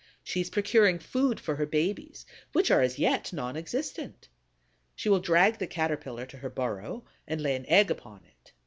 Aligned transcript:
She 0.23 0.41
is 0.41 0.49
procuring 0.49 0.97
food 0.97 1.39
for 1.39 1.57
her 1.57 1.67
babies, 1.67 2.25
which 2.53 2.71
are 2.71 2.81
as 2.81 2.97
yet 2.97 3.31
non 3.31 3.55
existent. 3.55 4.29
She 4.95 5.09
will 5.09 5.19
drag 5.19 5.59
the 5.59 5.67
Caterpillar 5.67 6.25
to 6.25 6.37
her 6.37 6.49
burrow 6.49 7.05
and 7.27 7.39
lay 7.39 7.55
an 7.55 7.67
egg 7.67 7.91
upon 7.91 8.25
it. 8.25 8.51